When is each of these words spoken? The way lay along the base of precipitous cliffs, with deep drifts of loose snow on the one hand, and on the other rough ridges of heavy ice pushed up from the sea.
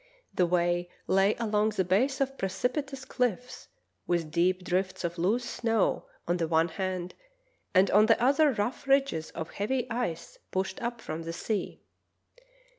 The 0.33 0.47
way 0.47 0.89
lay 1.05 1.35
along 1.35 1.73
the 1.77 1.83
base 1.85 2.19
of 2.21 2.35
precipitous 2.35 3.05
cliffs, 3.05 3.67
with 4.07 4.31
deep 4.31 4.63
drifts 4.63 5.03
of 5.03 5.19
loose 5.19 5.47
snow 5.47 6.07
on 6.27 6.37
the 6.37 6.47
one 6.47 6.69
hand, 6.69 7.13
and 7.75 7.91
on 7.91 8.07
the 8.07 8.19
other 8.19 8.51
rough 8.51 8.87
ridges 8.87 9.29
of 9.35 9.51
heavy 9.51 9.87
ice 9.91 10.39
pushed 10.49 10.81
up 10.81 11.01
from 11.01 11.21
the 11.21 11.33
sea. 11.33 11.83